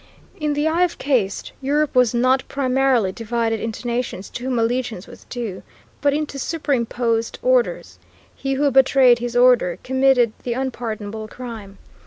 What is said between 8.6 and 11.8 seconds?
betrayed his order committed the unpardonable crime.